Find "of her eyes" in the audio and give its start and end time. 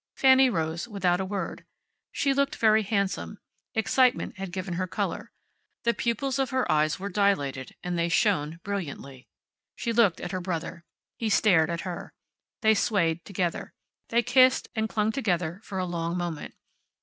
6.39-6.99